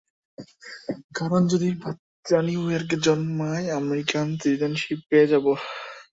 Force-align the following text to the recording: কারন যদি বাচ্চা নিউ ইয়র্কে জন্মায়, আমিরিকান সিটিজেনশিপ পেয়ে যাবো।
কারন 1.15 1.43
যদি 1.47 1.69
বাচ্চা 1.81 2.37
নিউ 2.41 2.61
ইয়র্কে 2.69 2.97
জন্মায়, 3.05 3.65
আমিরিকান 3.79 4.27
সিটিজেনশিপ 4.41 4.99
পেয়ে 5.09 5.29
যাবো। 5.31 5.51